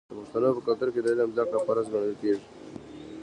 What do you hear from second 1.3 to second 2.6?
زده کړه فرض ګڼل کیږي.